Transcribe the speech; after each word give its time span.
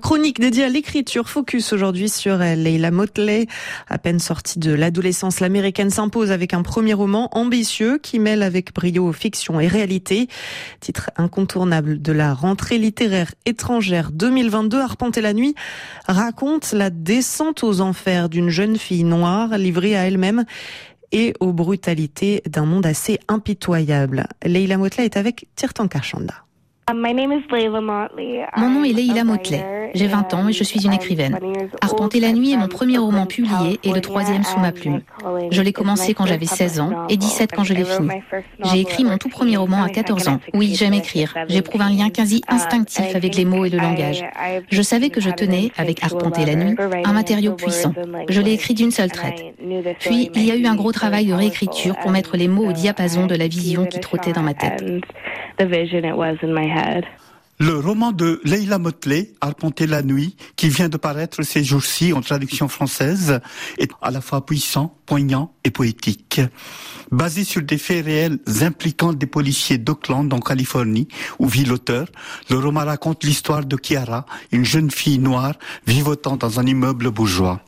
Chronique 0.00 0.40
dédiée 0.40 0.64
à 0.64 0.68
l'écriture 0.68 1.28
focus 1.28 1.72
aujourd'hui 1.72 2.08
sur 2.08 2.38
Leila 2.38 2.90
Motley. 2.90 3.46
À 3.88 3.98
peine 3.98 4.18
sortie 4.18 4.58
de 4.58 4.72
l'adolescence, 4.72 5.40
l'américaine 5.40 5.90
s'impose 5.90 6.30
avec 6.30 6.54
un 6.54 6.62
premier 6.62 6.94
roman 6.94 7.28
ambitieux 7.32 7.98
qui 7.98 8.18
mêle 8.18 8.42
avec 8.42 8.72
brio 8.74 9.12
fiction 9.12 9.60
et 9.60 9.66
réalité. 9.66 10.28
Titre 10.80 11.10
incontournable 11.16 12.00
de 12.00 12.12
la 12.12 12.32
rentrée 12.32 12.78
littéraire 12.78 13.32
étrangère 13.44 14.12
2022, 14.12 14.80
Arpenter 14.80 15.20
la 15.20 15.32
nuit 15.32 15.54
raconte 16.06 16.72
la 16.72 16.90
descente 16.90 17.62
aux 17.62 17.80
enfers 17.80 18.28
d'une 18.28 18.48
jeune 18.48 18.76
fille 18.76 19.04
noire 19.04 19.58
livrée 19.58 19.96
à 19.96 20.06
elle-même 20.06 20.44
et 21.12 21.34
aux 21.40 21.52
brutalités 21.52 22.42
d'un 22.46 22.64
monde 22.64 22.86
assez 22.86 23.18
impitoyable. 23.28 24.26
Leila 24.44 24.78
Motley 24.78 25.04
est 25.04 25.16
avec 25.16 25.48
Tirtan 25.54 25.88
Karchanda. 25.88 26.46
Um, 26.88 27.00
mon 27.00 28.70
nom 28.70 28.84
est 28.84 28.92
Leila 28.92 29.24
Motley. 29.24 29.75
J'ai 29.96 30.06
20 30.08 30.34
ans 30.34 30.48
et 30.48 30.52
je 30.52 30.62
suis 30.62 30.84
une 30.84 30.92
écrivaine. 30.92 31.38
Arpenter 31.80 32.20
la 32.20 32.32
nuit 32.32 32.52
est 32.52 32.56
mon 32.56 32.68
premier 32.68 32.98
roman 32.98 33.24
publié 33.24 33.80
et 33.82 33.92
le 33.92 34.00
troisième 34.02 34.44
sous 34.44 34.58
ma 34.58 34.70
plume. 34.70 35.00
Je 35.50 35.62
l'ai 35.62 35.72
commencé 35.72 36.12
quand 36.12 36.26
j'avais 36.26 36.46
16 36.46 36.80
ans 36.80 37.06
et 37.08 37.16
17 37.16 37.52
quand 37.56 37.64
je 37.64 37.72
l'ai 37.72 37.84
fini. 37.84 38.08
J'ai 38.64 38.80
écrit 38.80 39.04
mon 39.04 39.16
tout 39.16 39.30
premier 39.30 39.56
roman 39.56 39.82
à 39.82 39.88
14 39.88 40.28
ans. 40.28 40.40
Oui, 40.52 40.74
j'aime 40.74 40.92
écrire. 40.92 41.34
J'éprouve 41.48 41.80
un 41.80 41.88
lien 41.88 42.10
quasi 42.10 42.42
instinctif 42.48 43.14
avec 43.14 43.36
les 43.36 43.46
mots 43.46 43.64
et 43.64 43.70
le 43.70 43.78
langage. 43.78 44.22
Je 44.70 44.82
savais 44.82 45.08
que 45.08 45.20
je 45.20 45.30
tenais, 45.30 45.72
avec 45.78 46.04
Arpenter 46.04 46.44
la 46.44 46.54
nuit, 46.56 46.76
un 47.04 47.12
matériau 47.12 47.54
puissant. 47.54 47.94
Je 48.28 48.40
l'ai 48.42 48.52
écrit 48.52 48.74
d'une 48.74 48.90
seule 48.90 49.10
traite. 49.10 49.42
Puis, 50.00 50.30
il 50.34 50.44
y 50.44 50.50
a 50.50 50.56
eu 50.56 50.66
un 50.66 50.74
gros 50.74 50.92
travail 50.92 51.26
de 51.26 51.32
réécriture 51.32 51.96
pour 51.96 52.10
mettre 52.10 52.36
les 52.36 52.48
mots 52.48 52.68
au 52.68 52.72
diapason 52.72 53.26
de 53.26 53.34
la 53.34 53.48
vision 53.48 53.86
qui 53.86 54.00
trottait 54.00 54.32
dans 54.32 54.42
ma 54.42 54.54
tête. 54.54 54.84
Le 57.58 57.78
roman 57.78 58.12
de 58.12 58.38
Leila 58.44 58.78
Motley, 58.78 59.32
Arpenter 59.40 59.86
la 59.86 60.02
nuit, 60.02 60.36
qui 60.56 60.68
vient 60.68 60.90
de 60.90 60.98
paraître 60.98 61.42
ces 61.42 61.64
jours-ci 61.64 62.12
en 62.12 62.20
traduction 62.20 62.68
française, 62.68 63.40
est 63.78 63.90
à 64.02 64.10
la 64.10 64.20
fois 64.20 64.44
puissant, 64.44 64.94
poignant 65.06 65.54
et 65.64 65.70
poétique. 65.70 66.42
Basé 67.10 67.44
sur 67.44 67.62
des 67.62 67.78
faits 67.78 68.04
réels 68.04 68.38
impliquant 68.60 69.14
des 69.14 69.26
policiers 69.26 69.78
d'Oakland 69.78 70.30
en 70.34 70.40
Californie, 70.40 71.08
où 71.38 71.48
vit 71.48 71.64
l'auteur, 71.64 72.08
le 72.50 72.58
roman 72.58 72.84
raconte 72.84 73.24
l'histoire 73.24 73.64
de 73.64 73.78
Chiara, 73.82 74.26
une 74.52 74.66
jeune 74.66 74.90
fille 74.90 75.18
noire 75.18 75.54
vivotant 75.86 76.36
dans 76.36 76.60
un 76.60 76.66
immeuble 76.66 77.10
bourgeois. 77.10 77.62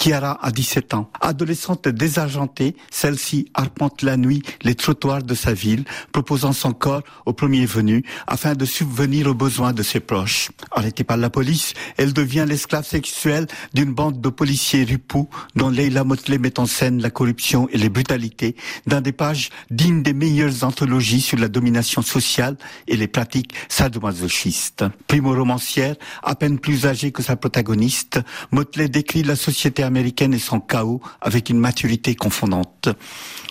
Chiara 0.00 0.38
a 0.40 0.50
17 0.50 0.94
ans. 0.94 1.10
Adolescente 1.20 1.86
désargentée, 1.86 2.74
celle-ci 2.90 3.50
arpente 3.52 4.00
la 4.00 4.16
nuit 4.16 4.42
les 4.62 4.74
trottoirs 4.74 5.22
de 5.22 5.34
sa 5.34 5.52
ville, 5.52 5.84
proposant 6.10 6.54
son 6.54 6.72
corps 6.72 7.02
au 7.26 7.34
premier 7.34 7.66
venu 7.66 8.02
afin 8.26 8.54
de 8.54 8.64
subvenir 8.64 9.26
aux 9.26 9.34
besoins 9.34 9.74
de 9.74 9.82
ses 9.82 10.00
proches. 10.00 10.52
Arrêtée 10.70 11.04
par 11.04 11.18
la 11.18 11.28
police, 11.28 11.74
elle 11.98 12.14
devient 12.14 12.46
l'esclave 12.48 12.86
sexuelle 12.86 13.46
d'une 13.74 13.92
bande 13.92 14.22
de 14.22 14.28
policiers 14.30 14.84
ripoux 14.84 15.28
dont 15.54 15.68
Leila 15.68 16.02
Motley 16.02 16.38
met 16.38 16.58
en 16.58 16.64
scène 16.64 17.02
la 17.02 17.10
corruption 17.10 17.68
et 17.70 17.76
les 17.76 17.90
brutalités 17.90 18.56
dans 18.86 19.02
des 19.02 19.12
pages 19.12 19.50
dignes 19.70 20.02
des 20.02 20.14
meilleures 20.14 20.64
anthologies 20.64 21.20
sur 21.20 21.36
la 21.36 21.48
domination 21.48 22.00
sociale 22.00 22.56
et 22.88 22.96
les 22.96 23.08
pratiques 23.08 23.52
sadomasochistes. 23.68 24.84
Primo-romancière, 25.08 25.96
à 26.22 26.34
peine 26.34 26.58
plus 26.58 26.86
âgée 26.86 27.12
que 27.12 27.22
sa 27.22 27.36
protagoniste, 27.36 28.20
Motley 28.50 28.88
décrit 28.88 29.22
la 29.22 29.36
société 29.36 29.59
société 29.60 29.82
américaine 29.82 30.32
et 30.32 30.38
son 30.38 30.58
chaos 30.58 31.02
avec 31.20 31.50
une 31.50 31.58
maturité 31.58 32.14
confondante. 32.14 32.88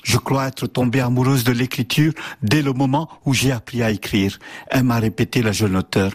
Je 0.03 0.17
crois 0.17 0.47
être 0.47 0.65
tombée 0.65 1.01
amoureuse 1.01 1.43
de 1.43 1.51
l'écriture 1.51 2.13
dès 2.41 2.63
le 2.63 2.73
moment 2.73 3.07
où 3.25 3.35
j'ai 3.35 3.51
appris 3.51 3.83
à 3.83 3.91
écrire, 3.91 4.39
aime 4.71 4.89
à 4.89 4.97
répéter 4.97 5.43
la 5.43 5.51
jeune 5.51 5.75
auteur. 5.75 6.11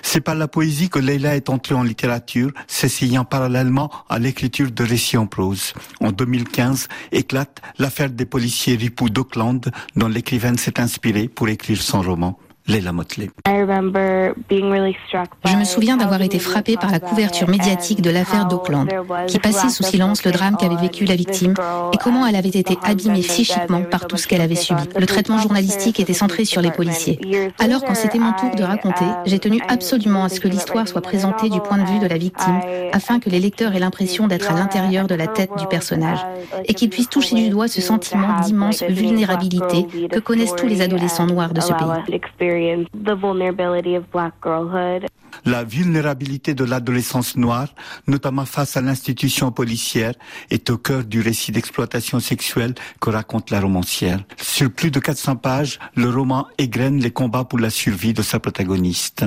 C'est 0.00 0.22
par 0.22 0.36
la 0.36 0.48
poésie 0.48 0.88
que 0.88 0.98
Leila 0.98 1.36
est 1.36 1.50
entrée 1.50 1.74
en 1.74 1.82
littérature, 1.82 2.50
s'essayant 2.66 3.26
parallèlement 3.26 3.90
à 4.08 4.18
l'écriture 4.18 4.70
de 4.70 4.84
récits 4.84 5.18
en 5.18 5.26
prose. 5.26 5.74
En 6.00 6.12
2015, 6.12 6.88
éclate 7.12 7.60
l'affaire 7.78 8.08
des 8.08 8.24
policiers 8.24 8.76
ripoux 8.76 9.10
d'Auckland, 9.10 9.70
dont 9.96 10.08
l'écrivaine 10.08 10.56
s'est 10.56 10.80
inspirée 10.80 11.28
pour 11.28 11.50
écrire 11.50 11.82
son 11.82 12.00
roman. 12.00 12.38
Leila 12.68 12.92
Motley. 12.92 13.30
Je 13.46 15.56
me 15.56 15.64
souviens 15.64 15.96
d'avoir 15.96 16.20
été 16.22 16.40
frappée 16.40 16.76
par 16.76 16.90
la 16.90 16.98
couverture 16.98 17.48
médiatique 17.48 18.02
de 18.02 18.10
l'affaire 18.10 18.46
d'Auckland, 18.46 18.88
qui 19.28 19.38
passait 19.38 19.68
sous 19.68 19.84
silence 19.84 20.24
le 20.24 20.32
drame 20.32 20.56
qu'avait 20.56 20.76
vécu 20.76 21.04
la 21.04 21.14
victime 21.14 21.54
et 21.92 21.96
comment 21.96 22.26
elle 22.26 22.34
avait 22.34 22.48
été 22.48 22.76
abîmée 22.82 23.20
psychiquement 23.20 23.82
par 23.82 24.06
tout 24.06 24.16
ce 24.16 24.26
qu'elle 24.26 24.40
avait 24.40 24.56
subi. 24.56 24.82
Le 24.96 25.06
traitement 25.06 25.38
journalistique 25.38 26.00
était 26.00 26.12
centré 26.12 26.44
sur 26.44 26.60
les 26.60 26.72
policiers. 26.72 27.20
Alors 27.58 27.84
quand 27.84 27.94
c'était 27.94 28.18
mon 28.18 28.32
tour 28.32 28.50
de 28.56 28.64
raconter, 28.64 29.04
j'ai 29.26 29.38
tenu 29.38 29.60
absolument 29.68 30.24
à 30.24 30.28
ce 30.28 30.40
que 30.40 30.48
l'histoire 30.48 30.88
soit 30.88 31.02
présentée 31.02 31.48
du 31.48 31.60
point 31.60 31.78
de 31.78 31.88
vue 31.88 32.00
de 32.00 32.06
la 32.06 32.18
victime, 32.18 32.60
afin 32.92 33.20
que 33.20 33.30
les 33.30 33.38
lecteurs 33.38 33.74
aient 33.74 33.80
l'impression 33.80 34.26
d'être 34.26 34.50
à 34.50 34.54
l'intérieur 34.54 35.06
de 35.06 35.14
la 35.14 35.28
tête 35.28 35.50
du 35.58 35.66
personnage 35.66 36.18
et 36.64 36.74
qu'ils 36.74 36.90
puissent 36.90 37.10
toucher 37.10 37.36
du 37.36 37.48
doigt 37.48 37.68
ce 37.68 37.80
sentiment 37.80 38.40
d'immense 38.40 38.82
vulnérabilité 38.82 39.86
que 40.10 40.18
connaissent 40.18 40.56
tous 40.56 40.66
les 40.66 40.82
adolescents 40.82 41.26
noirs 41.26 41.52
de 41.52 41.60
ce 41.60 41.72
pays. 41.72 42.55
experience 42.56 42.88
the 42.94 43.14
vulnerability 43.14 43.94
of 43.94 44.10
black 44.10 44.40
girlhood. 44.40 45.08
La 45.44 45.64
vulnérabilité 45.64 46.54
de 46.54 46.64
l'adolescence 46.64 47.36
noire, 47.36 47.74
notamment 48.06 48.46
face 48.46 48.76
à 48.76 48.80
l'institution 48.80 49.52
policière, 49.52 50.14
est 50.50 50.70
au 50.70 50.78
cœur 50.78 51.04
du 51.04 51.20
récit 51.20 51.52
d'exploitation 51.52 52.20
sexuelle 52.20 52.74
que 53.00 53.10
raconte 53.10 53.50
la 53.50 53.60
romancière. 53.60 54.20
Sur 54.36 54.70
plus 54.70 54.90
de 54.90 55.00
400 55.00 55.36
pages, 55.36 55.78
le 55.94 56.08
roman 56.08 56.46
égrène 56.58 57.00
les 57.00 57.10
combats 57.10 57.44
pour 57.44 57.58
la 57.58 57.70
survie 57.70 58.14
de 58.14 58.22
sa 58.22 58.40
protagoniste. 58.40 59.24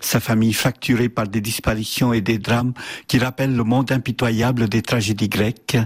Sa 0.00 0.18
famille 0.18 0.52
fracturée 0.52 1.08
par 1.08 1.28
des 1.28 1.40
disparitions 1.40 2.12
et 2.12 2.20
des 2.20 2.38
drames 2.38 2.72
qui 3.06 3.18
rappellent 3.18 3.54
le 3.54 3.62
monde 3.62 3.92
impitoyable 3.92 4.68
des 4.68 4.82
tragédies 4.82 5.28
grecques. 5.28 5.78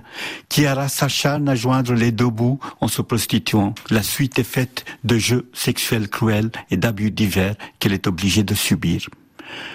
Chiara 0.49 0.89
s'acharne 0.89 1.49
à 1.51 1.55
joindre 1.55 1.93
les 1.93 2.13
deux 2.13 2.31
bouts 2.31 2.59
en 2.81 2.89
se 2.89 3.03
prostituant. 3.03 3.75
La 3.91 4.03
suite 4.03 4.39
est 4.39 4.45
faite 4.45 4.87
de 5.05 5.19
jeux 5.19 5.51
sexuels 5.53 6.09
cruels 6.09 6.51
et 6.71 6.79
d'abus 6.79 7.11
divers 7.11 7.57
qu'elle 7.79 7.93
est 7.93 8.07
obligée 8.07 8.43
de 8.43 8.55
subir. 8.55 9.07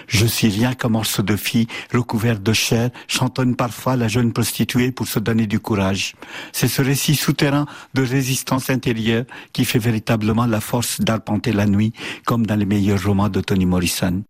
Je 0.06 0.26
suis 0.26 0.48
rien 0.48 0.74
qu'un 0.74 0.88
morceau 0.88 1.22
de 1.22 1.36
fille 1.36 1.66
recouvert 1.92 2.38
de 2.38 2.52
chair, 2.52 2.90
chantonne 3.08 3.56
parfois 3.56 3.96
la 3.96 4.08
jeune 4.08 4.32
prostituée 4.32 4.92
pour 4.92 5.06
se 5.06 5.18
donner 5.18 5.46
du 5.46 5.60
courage. 5.60 6.14
C'est 6.52 6.68
ce 6.68 6.82
récit 6.82 7.14
souterrain 7.14 7.66
de 7.94 8.02
résistance 8.02 8.70
intérieure 8.70 9.24
qui 9.52 9.64
fait 9.64 9.78
véritablement 9.78 10.46
la 10.46 10.60
force 10.60 11.00
d'arpenter 11.00 11.52
la 11.52 11.66
nuit, 11.66 11.92
comme 12.26 12.46
dans 12.46 12.56
les 12.56 12.66
meilleurs 12.66 13.02
romans 13.02 13.28
de 13.28 13.40
Toni 13.40 13.66
Morrison. 13.66 14.22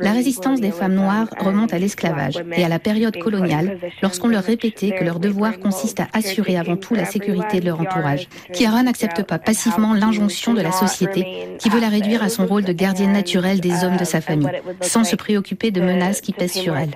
La 0.00 0.12
résistance 0.12 0.60
des 0.60 0.70
femmes 0.70 0.94
noires 0.94 1.28
remonte 1.38 1.72
à 1.72 1.78
l'esclavage 1.78 2.38
et 2.56 2.64
à 2.64 2.68
la 2.68 2.78
période 2.78 3.16
coloniale, 3.18 3.78
lorsqu'on 4.02 4.28
leur 4.28 4.42
répétait 4.42 4.90
que 4.90 5.04
leur 5.04 5.20
devoir 5.20 5.58
consiste 5.58 6.00
à 6.00 6.08
assurer 6.12 6.56
avant 6.56 6.76
tout 6.76 6.94
la 6.94 7.04
sécurité 7.04 7.60
de 7.60 7.66
leur 7.66 7.80
entourage. 7.80 8.28
Kiara 8.52 8.82
n'accepte 8.82 9.22
pas 9.22 9.38
passivement 9.38 9.94
l'injonction 9.94 10.54
de 10.54 10.60
la 10.60 10.72
société 10.72 11.26
qui 11.58 11.68
veut 11.68 11.80
la 11.80 11.88
réduire 11.88 12.22
à 12.22 12.28
son 12.28 12.46
rôle 12.46 12.64
de 12.68 12.72
gardienne 12.74 13.12
naturelle 13.12 13.60
des 13.60 13.82
hommes 13.82 13.96
de 13.96 14.04
sa 14.04 14.20
famille, 14.20 14.48
sans 14.82 15.04
se 15.04 15.16
préoccuper 15.16 15.70
de 15.70 15.80
menaces 15.80 16.20
qui 16.20 16.32
pèsent 16.32 16.52
sur 16.52 16.76
elle. 16.76 16.90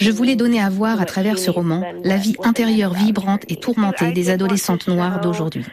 Je 0.00 0.10
voulais 0.10 0.36
donner 0.36 0.60
à 0.60 0.70
voir 0.70 1.00
à 1.00 1.04
travers 1.04 1.38
ce 1.38 1.50
roman 1.50 1.82
la 2.02 2.16
vie 2.16 2.34
intérieure 2.42 2.94
vibrante 2.94 3.42
et 3.48 3.56
tourmentée 3.56 4.12
des 4.12 4.30
adolescentes 4.30 4.88
noires 4.88 5.20
d'aujourd'hui. 5.20 5.66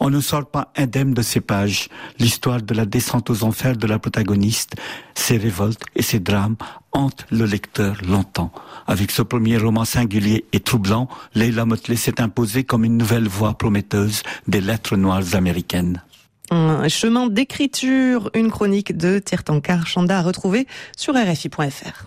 On 0.00 0.10
ne 0.10 0.20
sort 0.20 0.46
pas 0.46 0.72
indemne 0.76 1.14
de 1.14 1.22
ces 1.22 1.40
pages. 1.40 1.88
L'histoire 2.18 2.62
de 2.62 2.74
la 2.74 2.84
descente 2.84 3.30
aux 3.30 3.44
enfers 3.44 3.76
de 3.76 3.86
la 3.86 3.98
protagoniste, 3.98 4.74
ses 5.14 5.36
révoltes 5.36 5.84
et 5.94 6.02
ses 6.02 6.18
drames 6.18 6.56
hantent 6.98 7.26
le 7.30 7.44
lecteur 7.44 7.96
longtemps. 8.06 8.52
Avec 8.86 9.10
ce 9.10 9.22
premier 9.22 9.56
roman 9.56 9.84
singulier 9.84 10.44
et 10.52 10.60
troublant, 10.60 11.08
Leila 11.34 11.64
Motley 11.64 11.96
s'est 11.96 12.20
imposée 12.20 12.64
comme 12.64 12.84
une 12.84 12.96
nouvelle 12.96 13.28
voix 13.28 13.54
prometteuse 13.54 14.22
des 14.48 14.60
lettres 14.60 14.96
noires 14.96 15.34
américaines. 15.34 16.02
Un 16.50 16.88
chemin 16.88 17.28
d'écriture, 17.28 18.30
une 18.34 18.50
chronique 18.50 18.96
de 18.96 19.18
Tirtankar 19.18 19.86
Chanda 19.86 20.18
à 20.18 20.22
retrouver 20.22 20.66
sur 20.96 21.14
RFI.fr. 21.14 22.06